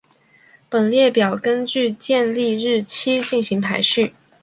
[0.67, 4.15] 本列表根据建立日期进行排序。